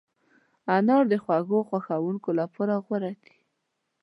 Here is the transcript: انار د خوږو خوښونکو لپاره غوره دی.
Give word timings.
انار 0.75 1.03
د 1.11 1.13
خوږو 1.23 1.59
خوښونکو 1.69 2.29
لپاره 2.39 2.73
غوره 2.85 3.11
دی. 3.23 3.33